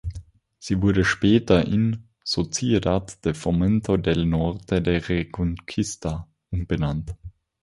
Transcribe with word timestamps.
Sie 0.57 0.81
wurde 0.81 1.05
später 1.05 1.63
in 1.63 2.07
"Sociedad 2.23 3.23
de 3.23 3.35
Fomento 3.35 3.97
del 3.97 4.25
Norte 4.25 4.81
de 4.81 4.97
Reconquista" 4.97 6.27
umbenannt. 6.49 7.13